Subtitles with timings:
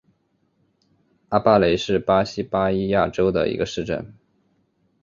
[1.29, 4.15] 阿巴雷是巴西巴伊亚州的一个市镇。